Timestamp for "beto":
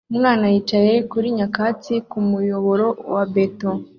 3.33-3.69